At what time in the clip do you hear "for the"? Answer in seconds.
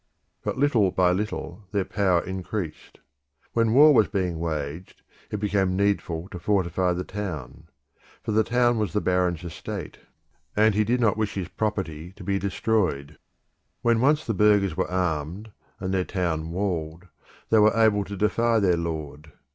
8.23-8.43